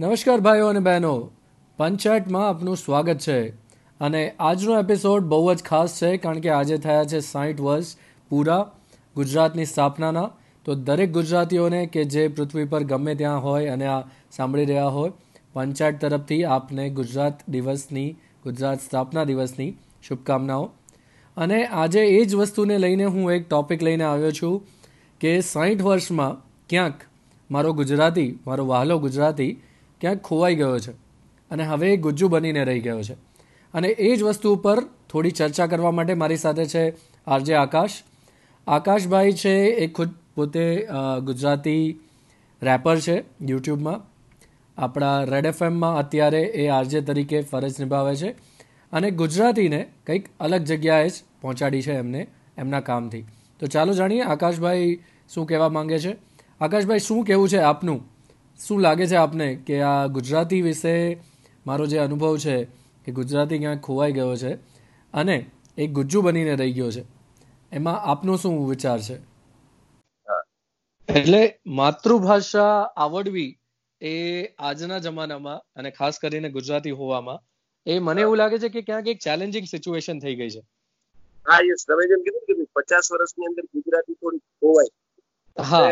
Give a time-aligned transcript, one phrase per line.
[0.00, 1.30] નમસ્કાર ભાઈઓ અને બહેનો.
[1.76, 3.48] પંચાયતમાં આપનું સ્વાગત છે.
[4.00, 7.96] અને આજનો એપિસોડ બહુ જ ખાસ છે, કારણ કે આજે થયા છે સાઠ વર્ષ
[8.28, 8.70] પૂરા
[9.14, 10.30] ગુજરાતની સ્થાપનાના.
[10.64, 14.00] તો દરેક ગુજરાતીઓને કે જે પૃથ્વી પર ગમે ત્યાં હોય અને આ
[14.36, 15.12] સાંભળી રહ્યા હોય,
[15.52, 18.12] પંચાયત તરફથી આપને ગુજરાત દિવસની,
[18.44, 19.76] ગુજરાત સ્થાપના દિવસની
[20.08, 20.64] શુભકામનાઓ.
[21.36, 24.66] અને આજે એ જ વસ્તુને લઈને હું એક ટોપિક લઈને આવ્યો છું
[25.20, 26.94] કે સાઠ વર્ષમાં ક્યાંક
[27.50, 29.62] મારો ગુજરાતી, મારો વહાલો ગુજરાતી
[30.04, 30.92] ક્યાંક ખોવાઈ ગયો છે
[31.50, 33.16] અને હવે ગુજ્જુ બનીને રહી ગયો છે.
[33.74, 34.78] અને એ જ વસ્તુ ઉપર
[35.10, 36.82] થોડી ચર્ચા કરવા માટે મારી સાથે છે
[37.26, 37.96] આરજે આકાશ.
[38.66, 40.66] આકાશભાઈ છે, એ ખુદ પોતે
[41.24, 41.84] ગુજરાતી
[42.62, 43.16] રેપર છે
[43.48, 43.98] યુટ્યુબમાં.
[44.78, 48.30] આપણા રેડ એફએમમાં અત્યારે એ આરજે તરીકે ફરજ નિભાવે છે
[48.92, 52.26] અને ગુજરાતીને કંઈક અલગ જગ્યાએ જ પહોંચાડી છે એમને,
[52.58, 53.24] એમના કામથી.
[53.60, 54.98] તો ચાલો જાણીએ આકાશભાઈ
[55.34, 56.12] શું કહેવા માંગે છે.
[56.60, 58.00] આકાશભાઈ, શું કહેવું છે આપનું?
[58.58, 61.20] શું લાગે છે આપને કે આ ગુજરાતી વિશે
[61.66, 62.64] મારો જે અનુભવ છે
[63.04, 64.54] કે ગુજરાતી ક્યાંક ખોવાઈ ગયો છે
[65.14, 67.04] અને એક ગુજ્જુ બનીને રહી ગયો છે?
[67.72, 69.16] એમાં આપનો શું વિચાર છે?
[71.08, 73.58] એટલે માતૃભાષા આવડવી
[74.00, 77.38] એ આજના જમાનામાં અને ખાસ કરીને ગુજરાતી હોવામાં
[77.86, 80.60] એ મને એવું લાગે છે કે ક્યાંક એક ચેલેન્જિંગ સિચ્યુએશન થઈ ગઈ છે.
[81.46, 81.84] હા યસ.
[81.88, 84.90] તમે જેમ કીધું કે પચાસ વર્ષની અંદર ગુજરાતી થોડી ખોવાય.
[85.64, 85.90] હા.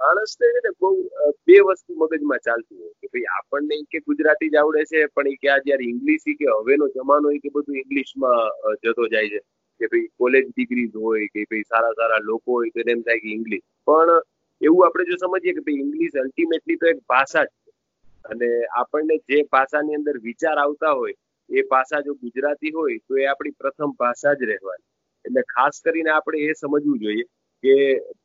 [0.00, 0.90] માણસ છે ને બહુ
[1.46, 5.36] બે વસ્તુ મગજમાં ચાલતી હોય કે ભાઈ આપણને કે ગુજરાતી જ આવડે છે, પણ એ
[5.36, 9.40] કે આ જયારે ઇંગ્લિશ કે હવેનો જમાનો કે બધું ઇંગ્લિશમાં જતો જાય છે.
[9.80, 13.30] કે ભાઈ કોલેજ ડિગ્રીઝ હોય કે ભાઈ સારા સારા લોકો હોય તો એમ થાય કે
[13.38, 14.10] ઇંગ્લિશ પણ
[14.60, 17.70] એવું આપણે જો સમજીએ કે ભાઈ ઇંગ્લિશ અલ્ટિમેટલી તો એક ભાષા જ છે.
[18.24, 18.48] અને
[18.80, 21.16] આપણને જે ભાષાની અંદર વિચાર આવતા હોય,
[21.50, 24.86] એ ભાષા જો ગુજરાતી હોય તો એ આપણી પ્રથમ ભાષા જ રહેવાની.
[25.24, 27.24] એટલે ખાસ કરીને આપણે એ સમજવું જોઈએ
[27.64, 27.74] કે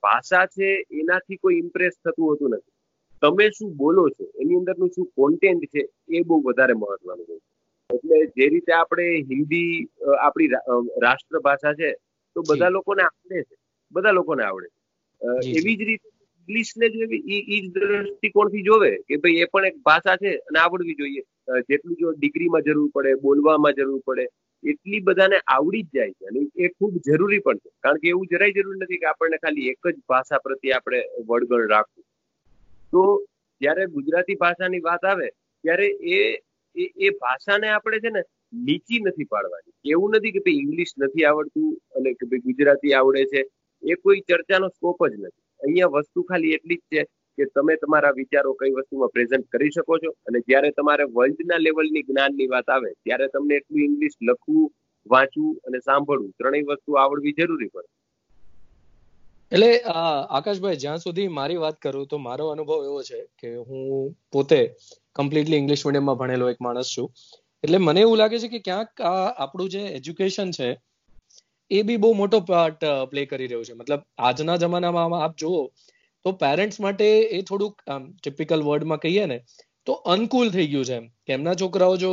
[0.04, 0.70] ભાષા છે
[1.00, 2.74] એનાથી કોઈ ઇમ્પ્રેસ થતું હોતું નથી.
[3.22, 4.26] તમે શું બોલો છો?
[4.42, 7.38] એની અંદરનું શું કોન્ટેન્ટ છે એ બહુ વધારે મહત્વનું છે.
[7.90, 9.72] એટલે જે રીતે આપણે હિન્દી
[10.20, 10.50] આપણી
[11.06, 11.94] રાષ્ટ્રભાષા છે
[12.36, 13.56] તો બધા લોકોને આવડે છે.
[13.94, 14.78] બધા લોકોને આવડે છે.
[15.58, 16.08] એવી જ રીતે
[16.40, 17.06] ઇંગ્લિશને જો
[17.36, 21.24] એ જ દ્રષ્ટિકોણથી જોવે કે ભાઈ એ પણ એક ભાષા છે અને આવડવી જોઈએ.
[21.70, 24.26] જેટલું જો ડિગ્રીમાં જરૂર પડે બોલવામાં જરૂર પડે
[24.64, 27.70] એટલી બધાને આવડી જ જાય છે અને એ ખૂબ જરૂરી પણ છે.
[27.84, 31.68] કારણ કે એવું જરાય જરૂરી નથી કે આપણને ખાલી એક જ ભાષા પ્રત્યે આપણે વળગણ
[31.70, 32.06] રાખવું.
[32.92, 33.26] તો
[33.62, 35.28] જ્યારે ગુજરાતી ભાષાની વાત આવે,
[35.64, 36.42] ત્યારે એ
[36.76, 38.22] એ ભાષાને આપણે છે ને
[38.54, 39.74] નીચી નથી પાડવાની.
[39.86, 43.42] એવું નથી કે ભાઈ ઇંગ્લિશ નથી આવડતું અને કે ભાઈ ગુજરાતી આવડે છે.
[43.84, 45.44] એ કોઈ ચર્ચાનો સ્કોપ જ નથી.
[45.60, 47.02] અહીંયા વસ્તુ ખાલી એટલી જ છે
[47.38, 50.12] કે તમે તમારા વિચારો કઈ વસ્તુમાં પ્રેઝન્ટ કરી શકો છો?
[50.28, 54.66] અને જ્યારે તમારે વર્લ્ડના લેવલની જ્ઞાનની વાત આવે, ત્યારે તમને એટલું ઇંગ્લિશ લખવું,
[55.08, 57.90] વાંચવું અને સાંભળવું ત્રણેય વસ્તુ આવડવી જરૂરી પડે.
[59.52, 59.70] એટલે
[60.38, 63.82] આકાશભાઈ, જ્યાં સુધી મારી વાત કરું તો મારો અનુભવ એવો છે કે હું
[64.34, 64.62] પોતે
[65.16, 67.08] કમ્પ્લીટલી ઇંગ્લિશ મીડિયમમાં ભણેલો એક માણસ છું.
[67.64, 70.70] એટલે મને એવું લાગે છે કે ક્યાંક આ આપણું જે એજ્યુકેશન છે,
[71.72, 72.82] એ બી બહુ મોટો પાર્ટ
[73.12, 73.78] પ્લે કરી રહ્યું છે.
[73.80, 75.62] મતલબ આજના જમાનામાં આપ જુઓ
[76.26, 77.86] તો પેરેન્ટ્સ માટે એ થોડુંક
[78.18, 79.38] ટિપિકલ વર્ડમાં કહીએ ને
[79.88, 81.06] તો અનકુલ થઈ ગયું છે એમ.
[81.26, 82.12] કે એમના છોકરાઓ જો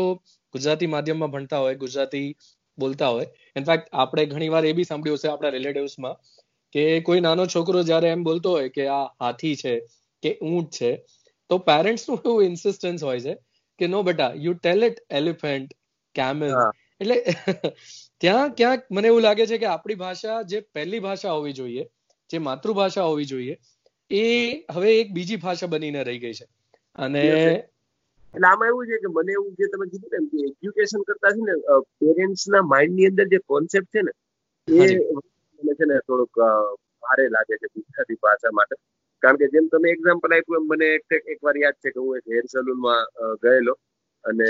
[0.55, 2.27] ગુજરાતી માધ્યમમાં ભણતા હોય ગુજરાતી
[2.79, 6.17] બોલતા હોય ઇનફેક્ટ આપણે ઘણીવાર એ બી સાંભળ્યું હશે આપણા રિલેટિવ્સમાં
[6.73, 9.75] કે કોઈ નાનો છોકરો જ્યારે એમ બોલતો હોય કે આ હાથી છે
[10.23, 10.93] કે ઊંટ છે
[11.51, 13.35] તો પેરેન્ટ્સનું એવું ઇન્સિસ્ટન્સ હોય છે
[13.79, 15.77] કે નો બેટા you tell it elephant
[16.15, 16.55] camel
[17.01, 17.17] એટલે
[18.21, 21.85] ત્યાં ક્યાંક મને એવું લાગે છે કે આપણી ભાષા જે પહેલી ભાષા હોવી જોઈએ
[22.31, 23.55] જે માતૃભાષા હોવી જોઈએ
[24.11, 24.23] એ
[24.69, 26.47] હવે એક બીજી ભાષા બનીને રહી ગઈ છે.
[26.99, 27.25] અને
[28.35, 31.43] એટલે આમાં એવું છે કે મને એવું જે તમે કીધું ને કે એજ્યુકેશન કરતા છે
[31.43, 31.55] ને
[32.01, 34.13] પેરેન્ટ્સ ના માઇન્ડની અંદર જે કોન્સેપ્ટ છે ને
[34.69, 34.87] એ
[35.61, 36.37] મને છે ને થોડુંક
[37.03, 38.75] ભારે લાગે છે ગુજરાતી ભાષા માટે.
[39.23, 40.89] કારણ કે જેમ તમે એક્ઝામ્પલ આપ્યું એમ મને
[41.33, 43.03] એક વાર યાદ છે કે હું એક હેર સલૂનમાં
[43.43, 43.75] ગયેલો
[44.25, 44.49] અને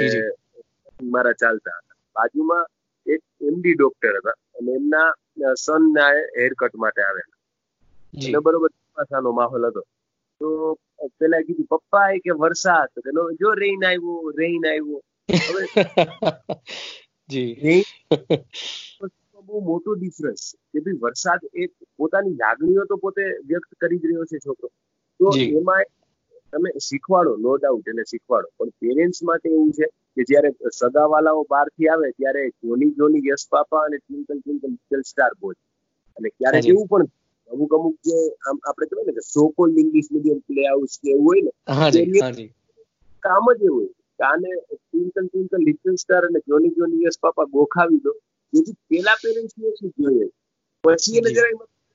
[1.10, 1.98] મારા ચાલતા હતા.
[2.16, 2.64] બાજુમાં
[3.06, 7.38] એક એમડી ડોક્ટર હતા અને એમના સન ના હેર કટ માટે આવેલા.
[8.44, 8.70] બરોબર
[9.02, 9.82] ચોમાસાનો માહોલ હતો.
[10.40, 10.76] તો
[11.18, 12.88] પેલા કીધું પપ્પા એ કે વરસાદ?
[12.96, 15.00] તો જો રેઇન આવ્યો રેઇન આવ્યો.
[17.30, 17.84] જી.
[19.48, 21.66] બહુ મોટો ડિફરન્સ કે ભાઈ વરસાદ એ
[21.97, 24.68] પોતાની લાગણીઓ તો પોતે વ્યક્ત કરી જ રહ્યો છે છોકરો.
[25.21, 25.84] તો એમાં
[26.53, 28.48] તમે શીખવાડો નો ડાઉટ એને શીખવાડો.
[28.59, 29.86] પણ પેરેન્ટ્સ માટે એવું છે
[30.16, 35.32] કે જયારે સગાવાલાઓ બહારથી આવે ત્યારે જોની જોની યશ પાપા અને twinkle twinkle little star
[35.41, 35.60] boy
[36.16, 37.10] અને ક્યારેક એવું પણ
[37.53, 41.43] અમુક અમુક જે આપણે કહેવાય ને કે so called English medium play house કે એવું હોય
[41.47, 41.53] ને
[43.22, 43.91] કામ જ એવું હોય.
[44.19, 48.13] કે આને ટ્વિંકલ ટ્વિંકલ લિટલ સ્ટાર અને જોની જોની યસ પાપા ગોખાવી દો.
[48.53, 50.27] જેથી પેલા પેરેન્ટ્સ ને શું જોઈએ?
[50.84, 51.54] પછી એને જરાય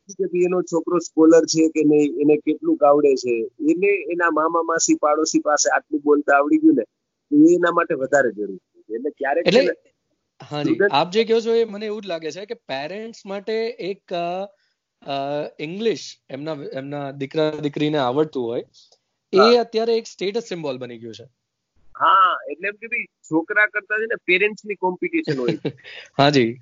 [0.09, 3.35] કે એનો છોકરો સ્કોલર છે કે નહીં એને કેટલું આવડે છે.
[3.71, 6.85] એને એના મામા માસી પાડોશી પાસે આટલું બોલતા આવડી ગયું ને
[7.31, 8.79] તો એના માટે વધારે જરૂરી છે.
[8.89, 9.73] એટલે ક્યારેક એટલે
[10.41, 13.55] હાજી આપ જે કહો છો એ મને એવું જ લાગે છે કે પેરેન્ટ્સ માટે
[13.89, 14.15] એક
[15.59, 18.63] ઇંગ્લિશ એમના એમના દીકરા દીકરીને આવડતું હોય
[19.33, 21.23] એ અત્યારે એક સ્ટેટસ સિમ્બોલ બની ગયું છે.
[21.99, 25.57] હા એટલે એમ કે છોકરા કરતા છે ને પેરેન્ટ્સની કોમ્પિટિશન હોય.
[26.19, 26.59] હાજી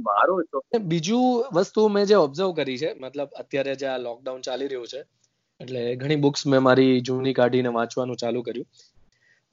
[0.00, 0.42] મારો
[0.80, 5.04] બીજું વસ્તુ મેં જે ઓબ્ઝર્વ કરી છે મતલબ અત્યારે જે આ લોકડાઉન ચાલી રહ્યું છે
[5.60, 8.66] એટલે ઘણી બુક્સ મેં મારી જૂની કાઢીને વાંચવાનું ચાલુ કર્યું.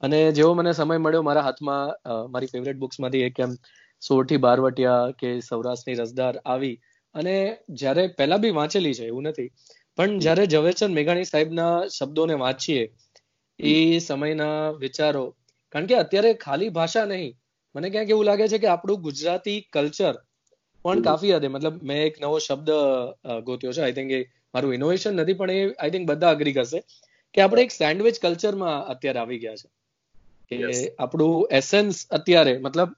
[0.00, 3.52] અને જેવો મને સમય મળ્યો મારા હાથમાં મારી ફેવરેટ બુક્સમાંથી એક એમ
[4.08, 6.80] સોરઠી બારવટિયા કે સૌરાષ્ટ્રની રસદાર આવી
[7.14, 7.34] અને
[7.74, 9.50] જ્યારે પહેલા બી વાંચેલી છે એવું નથી.
[9.98, 12.82] પણ જ્યારે ઝવેરચંદ મેઘાણી સાહેબના શબ્દોને વાંચીએ
[13.60, 15.24] એ સમયના વિચારો
[15.72, 17.32] કારણ કે અત્યારે ખાલી ભાષા નહીં
[17.74, 20.14] મને ક્યાંક એવું લાગે છે કે આપણું ગુજરાતી કલ્ચર
[20.84, 22.70] પણ કાફી હદે મતલબ મેં એક નવો શબ્દ
[23.46, 23.82] ગોત્યો છે.
[23.82, 24.20] આઈ થિંક એ
[24.54, 26.80] મારું ઇનોવેશન નથી પણ એ આઈ થિંક બધા અગ્રી કરશે
[27.34, 29.68] કે આપણે એક સેન્ડવિચ કલ્ચરમાં અત્યારે આવી ગયા છે.
[30.50, 30.56] કે
[30.98, 32.90] આપણું એસેન્સ અત્યારે મતલબ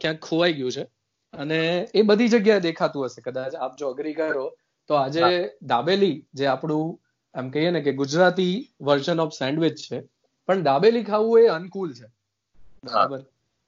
[0.00, 0.84] ક્યાંક ખોવાઈ ગયું છે.
[1.32, 3.20] અને એ બધી જગ્યાએ દેખાતું હશે.
[3.20, 7.00] કદાચ આપ જો અગ્રી કરો તો આજે દાબેલી જે આપણું
[7.34, 10.00] એમ કહીએ ને કે ગુજરાતી વર્ઝન ઓફ સેન્ડવિચ છે
[10.46, 12.06] પણ દાબેલી ખાવું એ અનકુલ છે.
[12.84, 13.24] બરાબર?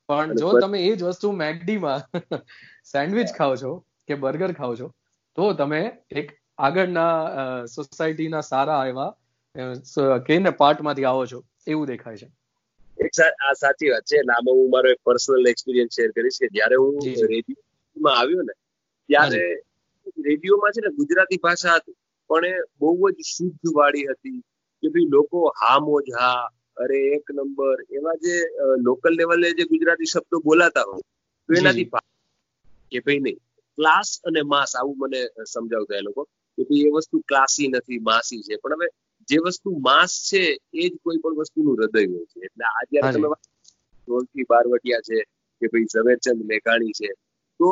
[0.08, 2.00] પણ જો તમે એ જ વસ્તુ મેગડીમાં
[2.92, 4.92] સેન્ડવિચ ખાઓ છો કે બર્ગર ખાઓ છો
[5.34, 5.80] તો તમે
[6.10, 9.14] એક આગળના સોસાયટીના સારા એવા
[10.26, 12.39] કે પાર્ટમાંથી આવો છો એવું દેખાય છે.
[13.00, 14.16] એક આ સાચી વાત છે.
[14.16, 16.94] એટલે આમાં હું મારો એક પર્સનલ એક્સપિરિયન્સ શેર કરીશ કે જયારે હું.
[17.28, 18.54] રેડિયોમાં આવ્યો ને
[19.08, 19.42] ત્યારે
[20.24, 21.96] રેડિયોમાં છે ને ગુજરાતી ભાષા હતી
[22.30, 24.38] પણ એ બહુ જ શુદ્ધ વાળી હતી
[24.82, 26.42] કે ભાઈ લોકો હા મોજ હા
[26.76, 28.36] અરે એક નંબર એવા જે
[28.80, 31.04] લોકલ લેવલે જે ગુજરાતી શબ્દો બોલાતા હોય
[31.48, 31.88] તો એનાથી
[32.92, 33.38] કે ભાઈ નહીં
[33.78, 36.22] ક્લાસ અને માસ આવું મને સમજાવતા એ લોકો
[36.58, 38.54] કે ભાઈ એ વસ્તુ ક્લાસી નથી માસી છે.
[38.58, 38.88] પણ હવે
[39.30, 40.42] જે વસ્તુ માસ છે
[40.74, 42.38] એ જ કોઈ પણ વસ્તુનું હૃદય હોય છે.
[42.46, 43.28] એટલે આ જયારે તમે
[44.08, 45.18] ઢોલકી બારવટિયા છે
[45.62, 47.08] કે ભાઈ ઝવેરચંદ મેઘાણી છે
[47.60, 47.68] તો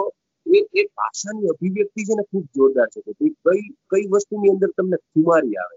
[0.47, 3.01] એ એ ભાષાની અભિવ્યક્તિ છે ને ખૂબ જોરદાર છે.
[3.07, 5.77] કે ભાઈ કઈ કઈ વસ્તુની અંદર તમને ખુમારી આવે?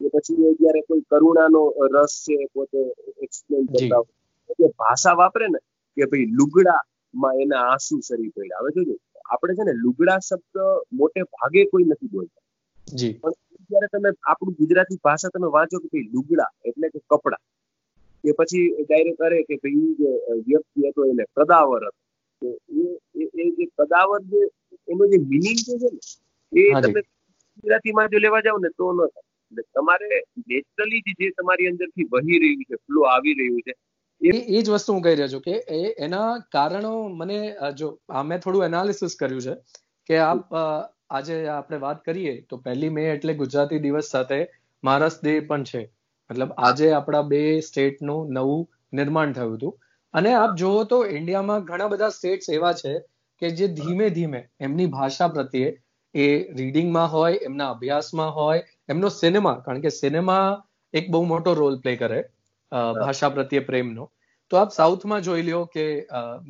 [0.00, 2.80] કે પછી જયારે કોઈ કરુણાનો રસ છે પોતે
[3.24, 4.02] એક્સપ્લેન કરતા
[4.48, 5.60] હોય ભાષા વાપરે ને
[5.96, 6.80] કે ભાઈ લુગડા
[7.14, 8.62] માં એના આંસુ સરી પડ્યા.
[8.62, 8.94] હવે જોજો
[9.26, 10.56] આપણે છે ને લુગડા શબ્દ
[10.92, 12.44] મોટે ભાગે કોઈ નથી બોલતા.
[12.94, 13.14] જી.
[13.70, 17.36] જ્યારે તમે આપણું ગુજરાતી ભાષા તમે વાંચો કે ભાઈ લુગડા એટલે કે કપડા.
[18.24, 20.10] કે પછી ડાયરેક્ટ કરે કે ભાઈ જે
[20.46, 22.02] વ્યક્તિ હતો એને કદાવર હતો.
[22.42, 24.40] તો એ- જે કદાવર જે
[24.88, 25.88] એનો જે મિનિંગ છે ને
[26.60, 27.00] એ તમે
[27.56, 29.22] ગુજરાતીમાં જો લેવા જાવ ને તો ન થાય.
[29.50, 30.08] એટલે તમારે
[30.38, 33.74] નેચરલી જે તમારી અંદરથી વહી રહ્યું છે ફ્લો આવી રહ્યું છે
[34.20, 37.38] એ એ જ વસ્તુ હું કહી રહ્યો છું કે એ એના કારણો મને
[37.74, 39.54] જો મેં થોડું એનાલિસિસ કર્યું છે
[40.06, 44.38] કે આપ અ, આજે આપણે વાત કરીએ તો પહેલી મે એટલે ગુજરાતી દિવસ સાથે
[44.82, 45.82] મહારાષ્ટ્ર ડે પણ છે.
[46.30, 48.62] મતલબ આજે આપણા બે સ્ટેટનું નવું
[48.92, 49.74] નિર્માણ થયું હતું.
[50.14, 52.94] અને આપ જુઓ તો ઇન્ડિયામાં ઘણા બધા સ્ટેટ્સ એવા છે
[53.42, 55.70] કે જે ધીમે ધીમે એમની ભાષા પ્રત્યે
[56.14, 56.26] એ
[56.58, 60.44] રીડિંગમાં હોય એમના અભ્યાસમાં હોય એમનો સિનેમા કારણ કે સિનેમા
[60.94, 62.20] એક બહુ મોટો રોલ પ્લે કરે
[62.98, 64.04] ભાષા પ્રત્યે પ્રેમનો.
[64.50, 65.84] તો આપ સાઉથમાં જોઈ લ્યો કે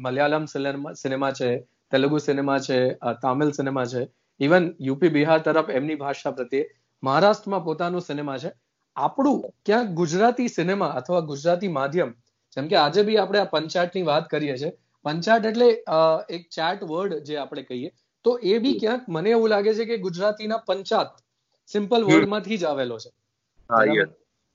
[0.01, 1.49] મલયાલમ સિનેમા સિનેમા છે
[1.93, 2.79] તેલુગુ સિનેમા છે
[3.23, 4.03] તામિલ સિનેમા છે.
[4.41, 6.65] ઇવન યુપી બિહાર તરફ એમની ભાષા પ્રત્યે
[7.03, 8.51] મહારાષ્ટ્રમાં પોતાનું સિનેમા છે.
[8.97, 12.11] આપણું ક્યાંક ગુજરાતી સિનેમા અથવા ગુજરાતી માધ્યમ
[12.57, 14.73] જેમ કે આજે બી આપણે આ પંચાટની વાત કરીએ છીએ
[15.05, 15.69] પંચાટ એટલે
[16.31, 17.91] એક ચાટ વર્ડ જે આપણે કહીએ
[18.25, 21.13] તો એ બી ક્યાંક મને એવું લાગે છે કે ગુજરાતીના પંચાત
[21.71, 23.11] સિમ્પલ વર્ડમાંથી જ આવેલો છે.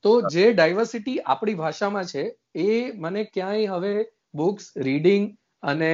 [0.03, 2.23] તો જે ડાયવર્સિટી આપણી ભાષામાં છે
[2.55, 3.93] એ મને ક્યાંય હવે
[4.33, 5.27] બુક્સ રીડિંગ
[5.63, 5.91] અને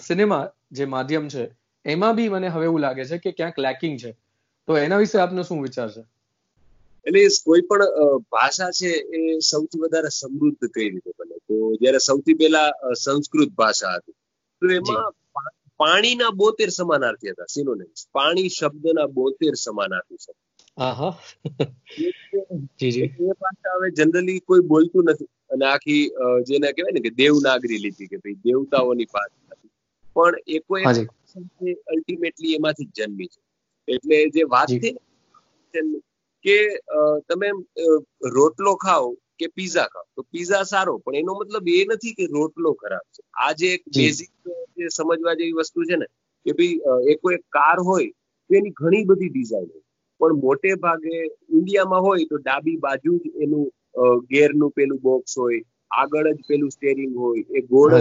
[0.00, 1.44] સિનેમા જે માધ્યમ છે
[1.84, 4.10] એમાં બી મને હવે એવું લાગે છે કે ક્યાંક લેકિંગ છે.
[4.68, 6.02] તો એના વિશે આપનો શું વિચાર છે?
[7.06, 7.86] એટલે કોઈ પણ
[8.32, 9.20] ભાષા છે એ
[9.50, 11.36] સૌથી વધારે સમૃદ્ધ કઈ રીતે બને?
[11.48, 12.68] તો જયારે સૌથી પહેલા
[13.04, 14.16] સંસ્કૃત ભાષા હતી
[14.62, 15.12] તો એમાં
[15.80, 20.18] પાણીના બોતેર સમાનાર્થી હતા સિનોનિમ્સ પાણી શબ્દના બોતેર સમાનાર્થી
[22.78, 25.30] જી એ ભાષા હવે જનરલી કોઈ બોલતું નથી.
[25.52, 26.02] અને આખી
[26.48, 29.56] જેને કહેવાય ને કે દેવનાગરી લીધી કે ભાઈ દેવતાઓની ભાષા
[30.16, 30.86] પણ એ કોઈ
[31.92, 33.40] અલ્ટિમેટલી એમાંથી જ જન્મી છે.
[33.88, 34.90] એટલે જે વાત છે
[36.44, 36.56] કે
[37.28, 37.48] તમે
[38.36, 42.70] રોટલો ખાઓ કે પીઝા ખાઓ તો પીઝા સારો પણ એનો મતલબ એ નથી કે રોટલો
[42.74, 43.22] ખરાબ છે.
[43.36, 44.30] આ જે એક બેઝિક
[44.76, 46.06] જે સમજવા જેવી વસ્તુ છે ને
[46.46, 46.76] કે ભાઈ
[47.36, 48.10] એક કાર હોય
[48.50, 49.84] તો એની ઘણી બધી ડિઝાઇન હોય.
[50.20, 51.14] પણ મોટે ભાગે
[51.50, 53.64] ઇન્ડિયામાં હોય તો ડાબી બાજુ જ એનું
[54.30, 55.60] ગેરનું પેલું બોક્સ હોય
[55.98, 57.94] આગળ જ પેલું સ્ટેરિંગ હોય એ ગોળ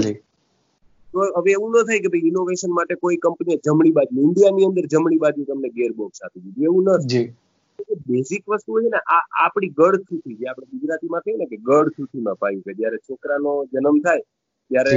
[1.13, 4.85] તો હવે એવું ન થાય કે ભાઈ ઇનોવેશન માટે કોઈ કંપની જમણી બાજુ ઇન્ડિયાની અંદર
[4.93, 6.65] જમણી બાજુ તમને ગેરબોક્સ આપી દીધું.
[6.65, 6.95] એવું ન
[8.07, 12.63] બેઝિક વસ્તુ છે ને આ આપણી ગળથૂથી જે આપણે ગુજરાતીમાં કહીએ ને કે ગળથુથીમાં પાયું
[12.63, 14.23] કે જયારે છોકરાનો જન્મ થાય
[14.71, 14.95] ત્યારે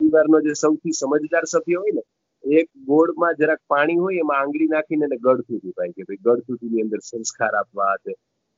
[0.00, 2.04] પરિવારનો જે સૌથી સમજદાર સભ્ય હોય ને
[2.44, 7.00] એક ગોળમાં જરાક પાણી હોય એમાં આંગળી નાખીને એને ગળથૂથી પાય કે ભાઈ ગળથુથીની અંદર
[7.02, 8.12] સંસ્કાર આપવા છે.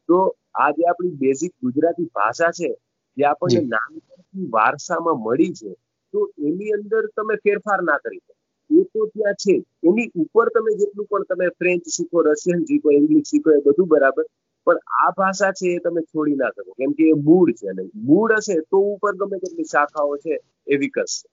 [0.09, 0.18] તો
[0.62, 2.70] આ જે આપણી બેઝિક ગુજરાતી ભાષા છે
[3.16, 3.62] જે આપણને.
[3.75, 5.70] નાનપણથી વારસામાં મળી છે
[6.12, 8.34] તો એની અંદર તમે ફેરફાર ના કરી શકો.
[8.70, 9.56] એ તો ત્યાં છે.
[9.88, 14.24] એની ઉપર તમે જેટલું પણ તમે ફ્રેન્ચ શીખો રશિયન શીખો ઇંગ્લિશ શીખો, એ બધું બરાબર.
[14.66, 16.72] પણ આ ભાષા છે એ તમે છોડી ના શકો.
[16.78, 20.34] કેમ કે એ મૂળ છે અને મૂળ હશે તો ઉપર ગમે તેટલી શાખાઓ છે
[20.66, 21.28] એ વિકસશે.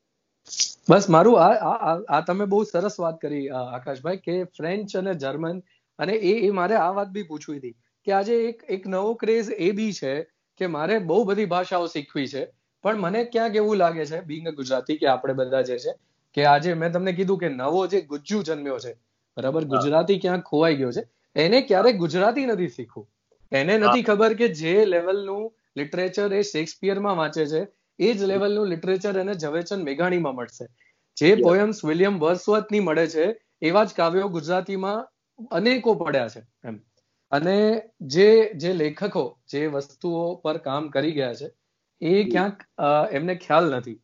[0.89, 5.61] બસ મારું આ આ તમે બહુ સરસ વાત કરી આકાશભાઈ, કે ફ્રેન્ચ અને જર્મન
[5.99, 7.75] અને એ એ મારે આ વાત બી પૂછવી હતી
[8.07, 10.13] કે આજે એક એક નવો ક્રેઝ એ બી છે
[10.59, 12.43] કે મારે બહુ બધી ભાષાઓ શીખવી છે.
[12.87, 15.93] પણ મને ક્યાંક એવું લાગે છે બિંગ ગુજરાતી કે આપણે બધા જે છે
[16.37, 18.93] કે આજે મેં તમને કીધું કે નવો જે ગુજ્જુ જન્મ્યો છે
[19.37, 19.65] બરાબર?
[19.67, 21.03] ગુજરાતી ક્યાંક ખોવાઈ ગયો છે.
[21.35, 23.07] એને ક્યારેક ગુજરાતી નથી શીખવું.
[23.51, 25.43] એને નથી ખબર કે જે લેવલનું
[25.75, 27.61] લિટરેચર એ શેક્સપિયરમાં વાંચે છે
[27.99, 30.65] એ જ લેવલનું લિટરેચર એને ઝવેરચંદ મેઘાણીમાં મળશે.
[31.17, 31.29] જે.
[31.37, 33.25] પોયમ્સ વિલિયમ વર્સવર્થની મળે છે
[33.61, 35.05] એવા જ કાવ્યો ગુજરાતીમાં
[35.51, 36.77] અનેકો પડ્યા છે એમ.
[37.31, 37.55] અને
[38.07, 41.47] જે જે લેખકો જે વસ્તુઓ પર કામ કરી ગયા છે
[42.01, 42.65] એ ક્યાંક
[43.11, 43.99] એમને ખ્યાલ નથી.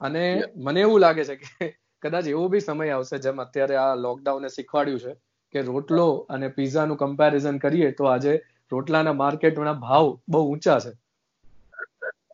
[0.00, 0.22] અને
[0.56, 1.70] મને એવું લાગે છે કે
[2.02, 5.12] કદાચ એવો બી સમય આવશે જેમ અત્યારે આ લોકડાઉને શીખવાડ્યું છે
[5.54, 8.32] કે રોટલો અને પીઝાનું કમ્પેરિઝન કરીએ તો આજે
[8.72, 10.92] રોટલાના માર્કેટના ભાવ બહુ ઊંચા છે.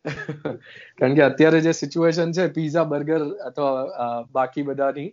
[0.99, 5.07] કારણ કે અત્યારે જે સિચ્યુએશન છે પીઝા બર્ગર અથવા બાકી બધાની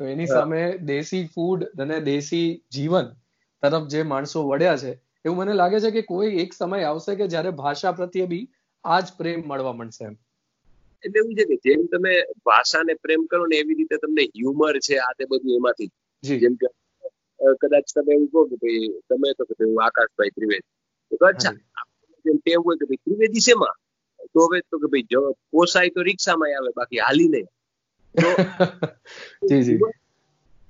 [0.00, 3.10] તો એની સામે દેશી ફૂડ અને દેશી જીવન
[3.62, 4.92] તરફ જે માણસો વળ્યા છે
[5.24, 8.44] એવું મને લાગે છે કે કોઈ એક સમય આવશે કે જ્યારે ભાષા પ્રત્યે બી
[8.86, 10.16] આ જ પ્રેમ મળવા મળશે એમ.
[11.04, 12.14] એટલે એવું છે કે જેમ તમે
[12.44, 15.90] ભાષાને પ્રેમ કરો ને એવી રીતે તમને હ્યુમર છે આ તે બધું એમાંથી.
[16.22, 16.72] જેમ કે
[17.60, 20.70] કદાચ તમે એવું કહો કે ભાઈ તમે તો કે હું આકાશભાઈ ત્રિવેદી.
[21.12, 21.54] તો અચ્છા
[22.24, 23.76] જેમ ટેવ હોય કે ભાઈ ત્રિવેદી શેમાં?
[24.32, 27.48] તો હવે તો કે ભાઈ પોસાય તો રિક્ષામાં આવે બાકી હાલી નહીં.
[29.48, 29.92] જી જી.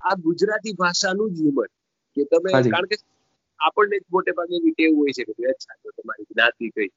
[0.01, 1.69] આ ગુજરાતી ભાષાનું જ હ્યુમર
[2.17, 2.97] કે તમે કારણ કે
[3.59, 6.91] આપણને જ મોટે ભાગે એવી ટેવ હોય છે કે ભાઈ અચ્છા તો તમારી જ્ઞાતિ કઈ.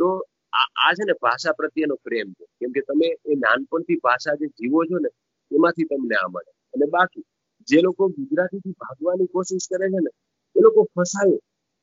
[0.00, 0.08] તો
[0.52, 2.44] આ આ છે ને ભાષા પ્રત્યેનો પ્રેમ છે.
[2.58, 5.10] કેમ કે તમે એ નાનપણથી ભાષા જે જીવો છો ને
[5.50, 6.50] એમાંથી તમને આ મળે.
[6.74, 7.24] અને બાકી
[7.68, 10.10] જે લોકો ગુજરાતીથી ભાગવાની કોશિશ કરે છે ને
[10.56, 11.38] એ લોકો ફસાય.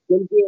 [0.10, 0.40] કેમ કે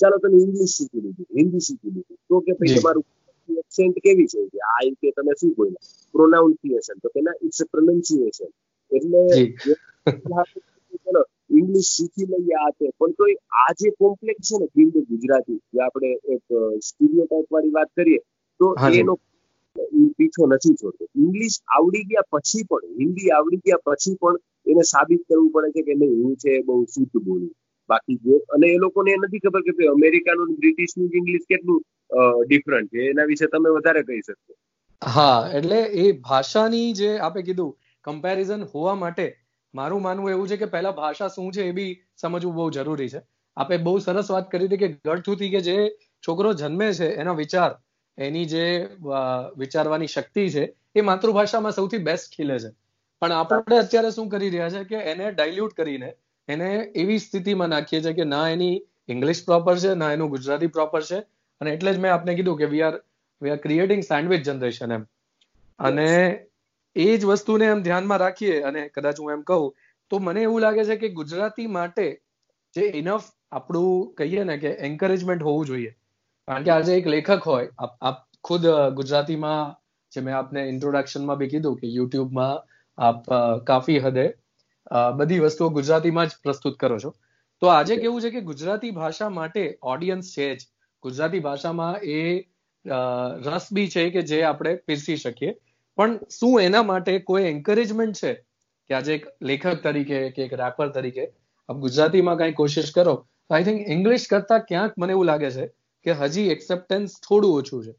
[0.00, 2.18] ચાલો તમે ઇંગ્લિશ શીખી લીધું હિન્દી શીખી લીધું.
[2.28, 3.04] તો કે ભાઈ તમારું
[3.48, 4.40] એક્સેન્ટ કેવી છે?
[4.52, 5.84] કે આ કે તમે શું બોલ્યા?
[6.14, 8.50] પ્રોનાઉન્સિએશન તો કે ના ઇટ્સ પ્રોનાઉન્સિએશન
[8.90, 9.20] એટલે
[11.04, 12.90] ચલો ઇંગ્લિશ શીખી લઈએ આ તે.
[12.98, 13.24] પણ તો
[13.58, 16.44] આ જે કોમ્પ્લેક્સ છે ને ફિલ્ડ ગુજરાતી જે આપણે એક
[16.88, 18.20] સ્ટીરિયોટાઇપ વાળી વાત કરીએ
[18.60, 19.14] તો એનો
[20.16, 21.04] પીછો નથી છોડતો.
[21.16, 24.36] ઇંગ્લિશ આવડી ગયા પછી પણ હિન્દી આવડી ગયા પછી પણ
[24.66, 27.50] એને સાબિત કરવું પડે છે કે નહીં હું છે બહુ શુદ્ધ બોલું.
[27.90, 31.80] બાકી જે અને એ લોકોને એ નથી ખબર કે ભાઈ અમેરિકાનું બ્રિટિશનું ઇંગ્લિશ કેટલું
[32.44, 33.10] ડિફરન્ટ છે.
[33.10, 34.54] એના વિશે તમે વધારે કહી શકશો.
[35.02, 37.72] હા એટલે એ ભાષાની જે આપે કીધું
[38.04, 39.26] કમ્પેરિઝન હોવા માટે
[39.74, 43.20] મારું માનવું એવું છે કે પહેલા ભાષા શું છે એ બી સમજવું બહુ જરૂરી છે.
[43.56, 45.76] આપે બહુ સરસ વાત કરી હતી કે ગળથુથી કે જે
[46.28, 47.76] છોકરો જન્મે છે, એનો વિચાર,
[48.18, 48.88] એની જે
[49.56, 52.70] વિચારવાની શક્તિ છે, એ માતૃભાષામાં સૌથી બેસ્ટ ખીલે છે.
[53.20, 56.14] પણ આપણે અત્યારે શું કરી રહ્યા છે કે એને ડાયલ્યુટ કરીને
[56.48, 61.02] એને એવી સ્થિતિમાં નાખીએ છીએ કે ના એની ઇંગ્લિશ પ્રોપર છે, ના એનું ગુજરાતી પ્રોપર
[61.02, 61.18] છે.
[61.60, 62.94] અને એટલે જ મેં આપને કીધું કે we are
[63.42, 65.04] we are creating sandwich generation એમ.
[65.78, 66.08] અને
[66.98, 69.66] એ જ વસ્તુને એમ ધ્યાનમાં રાખીએ અને કદાચ હું એમ કહું
[70.10, 72.06] તો મને એવું લાગે છે કે ગુજરાતી માટે
[72.76, 75.92] જે ઇનફ આપણું કહીએ ને કે એન્કરેજમેન્ટ હોવું જોઈએ.
[76.48, 77.68] કારણ કે આજે એક લેખક હોય
[78.02, 79.76] આપ ખુદ ગુજરાતીમાં
[80.12, 82.58] જે મેં આપને ઇન્ટ્રોડક્શનમાં બી કીધું કે યુટ્યુબમાં
[82.98, 83.30] આપ
[83.66, 84.26] કાફી હદે
[85.16, 87.14] બધી વસ્તુઓ ગુજરાતીમાં જ પ્રસ્તુત કરો છો.
[87.62, 90.60] તો આજે કેવું છે કે ગુજરાતી ભાષા માટે ઓડિયન્સ છે જ.
[91.04, 92.20] ગુજરાતી ભાષામાં એ
[93.46, 95.52] રસ બી છે કે જે આપણે પીરસી શકીએ.
[95.98, 98.32] પણ શું એના માટે કોઈ એન્કરેજમેન્ટ છે?
[98.90, 101.24] કે આજે એક લેખક તરીકે કે એક રેપર તરીકે
[101.68, 105.64] આપ ગુજરાતીમાં કઈ કોશિશ કરો તો આઈ થિંક ઇંગ્લિશ કરતા ક્યાંક મને એવું લાગે છે
[106.04, 107.92] કે હજી એક્સેપ્ટન્સ થોડું ઓછું છે.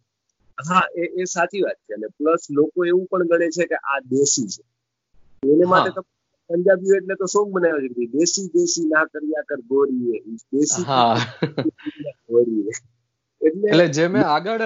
[0.57, 1.93] હા એ એ સાચી વાત છે.
[1.93, 4.63] અને પ્લસ લોકો એવું પણ ગણે છે કે આ દેશી છે.
[5.43, 6.01] એને માટે તો
[6.49, 10.17] પંજાબીઓ એટલે તો સોંગ બનાવ્યો છે દેશી દેશી ના કર્યા કર ગોરીએ.
[10.51, 11.15] દેશી હા.
[12.27, 12.73] ગોરીએ.
[13.41, 14.63] એટલે જે મેં આગળ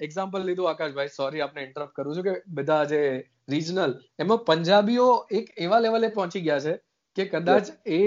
[0.00, 3.00] એક્ઝામ્પલ લીધું આકાશભાઈ સોરી આપને ઇન્ટરપ્ટ કરું છું કે બધા જે
[3.48, 6.76] રીજનલ એમાં પંજાબીઓ એક એવા લેવલે પહોંચી ગયા
[7.16, 8.02] છે કે કદાચ એ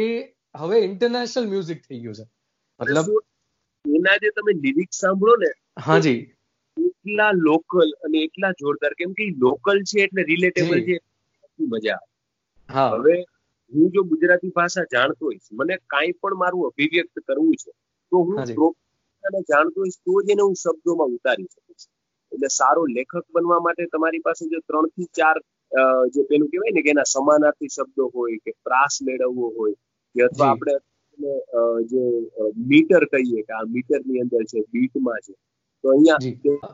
[0.55, 2.25] હવે ઇન્ટરનેશનલ મ્યુઝિક થઈ ગયું છે.
[2.79, 3.09] મતલબ
[3.85, 6.19] એના જે તમે લિરિક્સ સાંભળો ને હાજી
[6.77, 10.99] એટલા લોકલ અને એટલા જોરદાર કેમ કે લોકલ છે એટલે રિલેટેબલ છે
[11.69, 12.07] મજા આવે.
[12.69, 12.89] હા.
[12.93, 13.15] હવે
[13.71, 17.71] હું જો ગુજરાતી ભાષા જાણતો હોઈશ મને કાંઈ પણ મારું અભિવ્યક્ત કરવું છે
[18.11, 18.73] તો હું
[19.27, 19.45] હાજી.
[19.49, 21.85] જાણતો હોઈશ તો જ એને હું શબ્દોમાં ઉતારી શકીશ
[22.31, 25.37] એટલે સારો લેખક બનવા માટે તમારી પાસે જે ત્રણથી ચાર
[26.13, 29.75] જે પેલું કહેવાય ને કે એના સમાનાર્થી શબ્દો હોય કે પ્રાસ મેળવવો હોય
[30.15, 30.75] કે અથવા આપણે
[31.89, 32.03] જે
[32.69, 35.33] મીટર કહીએ કે આ મીટરની અંદર છે બીટમાં છે
[35.83, 36.73] તો અહીંયા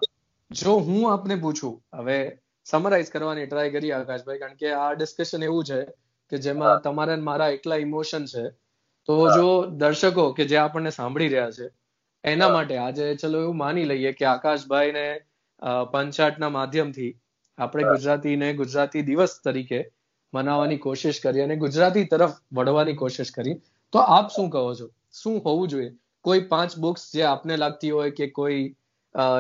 [0.52, 0.74] જો.
[0.82, 2.18] હું આપને પૂછું હવે
[2.66, 5.80] સમરાઈઝ કરવાની ટ્રાય કરીએ આકાશભાઈ કારણ કે આ ડિસ્કશન એવું છે
[6.32, 8.44] કે જેમાં તમારા મારા એકલા ઇમોશન છે.
[9.10, 11.68] તો જો દર્શકો કે જે આપણને સાંભળી રહ્યા છે
[12.24, 15.06] એના માટે આજે ચલો એવું માની લઈએ કે આકાશભાઈ ને
[15.94, 17.12] પંચાટના માધ્યમથી
[17.58, 17.84] આપણે.
[17.86, 19.80] ગુજરાતીને ગુજરાતી દિવસ તરીકે
[20.34, 23.56] મનાવવાની કોશિશ કરી અને ગુજરાતી તરફ વળવાની કોશિશ કરી.
[23.94, 24.88] તો આપ શું કહો છો?
[25.14, 25.90] શું હોવું જોઈએ?
[26.26, 28.62] કોઈ પાંચ બુક્સ જે આપને લાગતી હોય કે કોઈ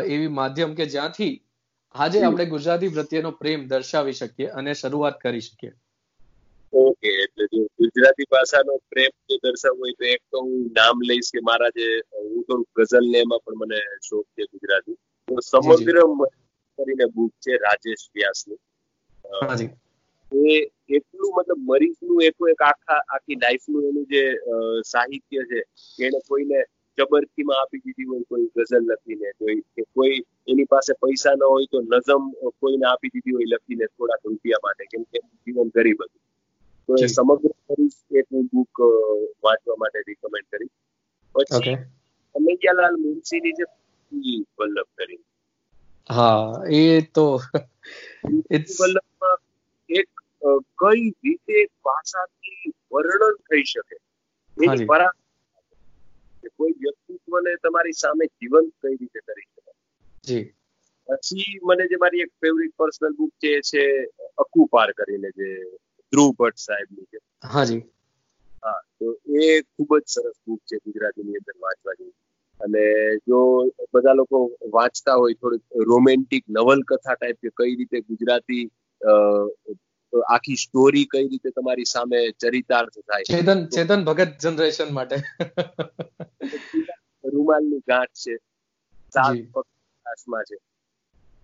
[0.07, 1.33] એવી માધ્યમ કે જ્યાંથી
[1.95, 5.71] આજે આપણે ગુજરાતી પ્રત્યેનો પ્રેમ દર્શાવી શકીએ અને શરૂઆત કરી શકીએ?
[7.53, 11.71] જો ગુજરાતી ભાષાનો પ્રેમ જો દર્શાવવો હોય તો એક તો હું નામ લઈશ કે મારા
[11.75, 14.97] જે હું તો ગઝલ ને એમાં પણ મને શોખ છે ગુજરાતી.
[15.27, 15.97] તો સમગ્ર
[16.79, 18.59] કરીને બુક છે રાજેશ વ્યાસની.
[20.31, 20.57] એ
[20.89, 24.23] એટલું મતલબ મરીઝનું એકો એક આખા આખી લાઈફનું એનું જે
[24.83, 25.59] સાહિત્ય છે
[25.99, 26.59] કે એને કોઈને
[26.97, 30.17] જબરદસ્તીમાં આપી દીધી હોય કોઈ ગઝલ લખીને કોઈ કે કોઈ
[30.47, 32.23] એની પાસે પૈસા ન હોય તો નઝમ
[32.59, 36.21] કોઈને આપી દીધી હોય લખીને થોડાક રૂપિયા માટે કેમ કે જીવન ગરીબ હતું.
[36.91, 37.51] તો એ સમગ્ર
[38.13, 38.73] એક હું બુક
[39.41, 40.71] વાંચવા માટે રિકમેન્ડ કરી.
[41.35, 41.75] પછી
[42.35, 43.65] કનૈયાલાલ મુનશીની જે
[44.57, 45.21] વલ્લભ કરી.
[46.09, 46.83] હા એ
[47.13, 47.25] તો
[48.71, 49.39] વલ્લભમાં
[49.89, 50.09] એક
[50.79, 53.95] કઈ રીતે ભાષાથી વર્ણન થઈ શકે
[54.57, 54.87] એની.
[54.87, 55.11] પરા
[56.53, 59.73] કોઈ વ્યક્તિત્વને તમારી સામે જીવંત કઈ રીતે કરી શકાય.
[60.23, 60.53] જી.
[61.09, 63.83] પછી મને જે મારી એક ફેવરિટ પર્સનલ બુક છે એ છે
[64.43, 65.49] અકુપાર કરીને જે
[66.11, 67.81] ધ્રુવ ભટ્ટ સાહેબની છે હાજી.
[68.63, 69.05] હા તો
[69.41, 72.17] એ ખૂબ જ સરસ બુક છે ગુજરાતીની અંદર વાંચવા જેવી
[72.61, 72.83] અને
[73.27, 73.39] જો
[73.93, 74.41] બધા લોકો
[74.73, 78.63] વાંચતા હોય થોડીક રોમેન્ટિક નવલકથા ટાઈપ કે કઈ રીતે ગુજરાતી
[80.29, 83.23] આખી સ્ટોરી કઈ રીતે તમારી સામે ચરિતાર્થ થાય.
[83.23, 85.17] ચેતન ચેતન ભગત જનરેશન માટે.
[87.23, 88.35] રૂમાલની ગાંઠ છે.
[89.13, 89.37] સાત.
[90.49, 90.57] છે.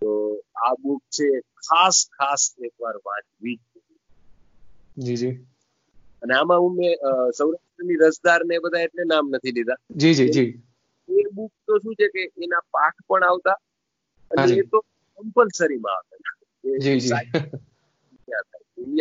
[0.01, 0.11] તો
[0.55, 3.76] આ બુક છે ખાસ ખાસ એકવાર વાંચવી જ.
[4.97, 5.35] જી જી.
[6.21, 6.93] અને આમાં હું મેં
[7.37, 9.79] સૌરાષ્ટ્રની રસદાર ને બધા એટલે નામ નથી લીધા.
[9.95, 10.51] જી જી જી.
[11.09, 13.57] એ બુક તો શું છે કે એના પાઠ પણ આવતા
[14.31, 14.53] અને.
[14.53, 14.79] એ તો
[15.17, 16.33] કમ્પલસરીમાં આવતા.
[16.83, 17.13] જી જી.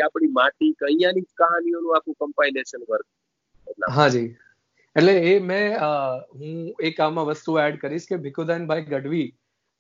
[0.01, 3.07] આપણી માટી અહીંયાની કહાનીઓનું આખું કમ્પાઇલેશન વર્ક
[3.97, 4.29] હા જી.
[4.97, 5.65] એટલે એ મેં
[6.35, 6.53] હું
[6.91, 9.27] એક આમાં વસ્તુ એડ કરીશ કે ભીખુદાનભાઈ ગઢવી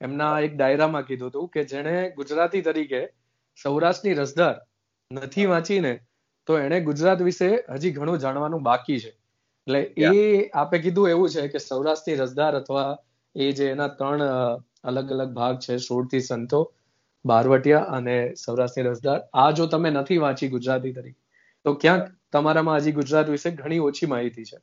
[0.00, 3.02] એમના એક ડાયરામાં કીધું હતું કે જેણે ગુજરાતી તરીકે
[3.62, 4.56] સૌરાષ્ટ્રની રસધાર
[5.10, 5.92] નથી વાંચીને
[6.48, 9.12] તો એને ગુજરાત વિશે હજી ઘણું જાણવાનું બાકી છે.
[9.66, 12.88] એટલે એ આપે કીધું એવું છે કે સૌરાષ્ટ્રની રસદાર અથવા
[13.34, 14.22] એ જે એના ત્રણ
[14.84, 16.60] અલગ અલગ ભાગ છે સોળથી સંતો
[17.24, 21.20] બારવટિયા અને સૌરાષ્ટ્રની રસદાર આ જો તમે નથી વાંચી ગુજરાતી તરીકે
[21.64, 24.58] તો ક્યાંક તમારામાં હજી ગુજરાત વિશે ઘણી ઓછી માહિતી છે.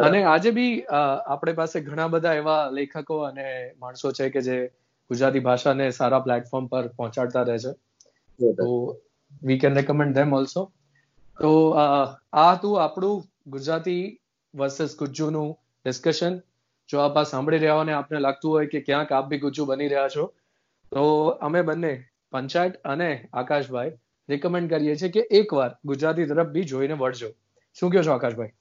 [0.00, 3.46] અને આજે બી આપણે પાસે ઘણા બધા એવા લેખકો અને
[3.78, 4.58] માણસો છે કે જે
[5.10, 7.72] ગુજરાતી ભાષાને સારા પ્લેટફોર્મ પર પહોંચાડતા રહે છે.
[8.56, 8.68] તો
[9.42, 10.62] we can recommend them also
[11.38, 14.02] તો આ હતું આપણું ગુજરાતી
[14.54, 15.50] વર્સેસ ગુજ્જુનું
[15.84, 16.38] ડિસ્કશન
[16.88, 19.66] જો આપ આ સાંભળી રહ્યા હોય અને આપને લાગતું હોય કે ક્યાંક આપ બી ગુજ્જુ
[19.66, 20.24] બની રહ્યા છો
[20.92, 21.04] તો
[21.48, 21.92] અમે બંને
[22.32, 23.92] પંચાયત અને આકાશભાઈ
[24.28, 27.28] રેકમેન્ડ કરીએ છીએ કે એકવાર ગુજરાતી તરફ બી જોઈને વળજો.
[27.76, 28.52] શું કહો છો આકાશભાઈ?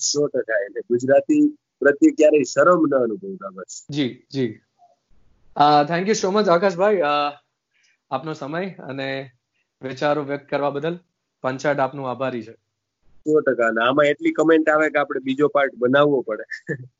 [0.00, 0.60] સો ટકા.
[0.66, 1.42] એટલે ગુજરાતી
[1.80, 3.86] પ્રત્યે ક્યારેય શરમ ન અનુભવતા બસ.
[3.90, 4.52] જી જી.
[5.88, 7.00] થેન્ક યુ સો મચ આકાશભાઈ.
[8.10, 9.08] આપનો સમય અને
[9.82, 10.98] વિચારો વ્યક્ત કરવા બદલ
[11.42, 12.52] પંચાયત આપનું આભારી છે.
[12.52, 13.88] સો ટકા.
[13.88, 16.44] આમાં એટલી કમેન્ટ આવે કે આપણે બીજો પાર્ટ બનાવવો પડે.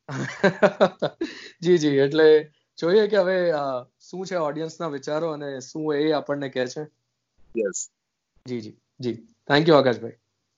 [1.61, 1.87] જી જી.
[1.87, 3.51] એટલે જોઈએ કે હવે
[3.99, 6.81] શું છે ઓડિયન્સના વિચારો અને શું એ આપણને કહે છે.
[7.57, 7.89] યસ
[8.45, 8.81] જી જી.
[8.99, 9.13] જી.
[9.47, 10.11] Thank you આકાશભાઈ.